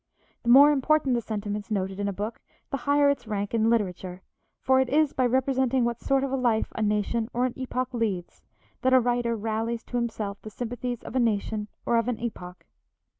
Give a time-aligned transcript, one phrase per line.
[0.41, 4.23] The more important the sentiments noted in a book the higher its rank in literature,
[4.59, 7.93] for it is by representing what sort of a life a nation or an epoch
[7.93, 8.41] leads,
[8.81, 12.65] that a writer rallies to himself the sympathies of a nation or of an epoch.